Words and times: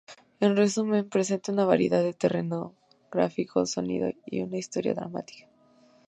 En 0.39 0.57
resumen, 0.57 1.07
presenta 1.07 1.51
una 1.51 1.63
variedad 1.63 2.01
de 2.01 2.13
terreno, 2.15 2.73
gráficos, 3.11 3.69
sonido 3.69 4.09
y 4.25 4.41
una 4.41 4.57
historia 4.57 4.95
dramática. 4.95 5.47